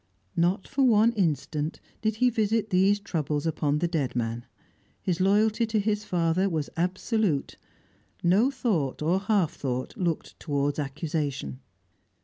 Not 0.35 0.67
for 0.67 0.83
one 0.83 1.11
instant 1.11 1.79
did 2.01 2.15
he 2.15 2.31
visit 2.31 2.71
these 2.71 2.99
troubles 2.99 3.45
upon 3.45 3.77
the 3.77 3.87
dead 3.87 4.15
man. 4.15 4.47
His 4.99 5.21
loyalty 5.21 5.67
to 5.67 5.79
his 5.79 6.05
father 6.05 6.49
was 6.49 6.71
absolute; 6.75 7.55
no 8.23 8.49
thought, 8.49 9.03
or 9.03 9.19
half 9.19 9.53
thought, 9.53 9.95
looked 9.95 10.39
towards 10.39 10.79
accusation. 10.79 11.59